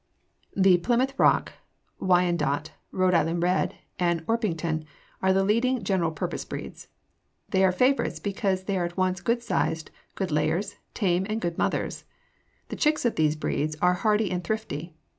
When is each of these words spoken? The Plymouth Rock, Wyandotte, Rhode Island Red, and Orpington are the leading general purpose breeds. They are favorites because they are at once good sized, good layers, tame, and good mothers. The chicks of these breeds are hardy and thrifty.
The 0.55 0.79
Plymouth 0.79 1.13
Rock, 1.19 1.53
Wyandotte, 1.99 2.71
Rhode 2.91 3.13
Island 3.13 3.43
Red, 3.43 3.75
and 3.99 4.25
Orpington 4.27 4.83
are 5.21 5.31
the 5.31 5.43
leading 5.43 5.83
general 5.83 6.09
purpose 6.09 6.43
breeds. 6.43 6.87
They 7.49 7.63
are 7.63 7.71
favorites 7.71 8.17
because 8.17 8.63
they 8.63 8.79
are 8.79 8.85
at 8.85 8.97
once 8.97 9.21
good 9.21 9.43
sized, 9.43 9.91
good 10.15 10.31
layers, 10.31 10.77
tame, 10.95 11.27
and 11.29 11.39
good 11.39 11.59
mothers. 11.59 12.03
The 12.69 12.77
chicks 12.77 13.05
of 13.05 13.13
these 13.13 13.35
breeds 13.35 13.75
are 13.79 13.93
hardy 13.93 14.31
and 14.31 14.43
thrifty. 14.43 14.95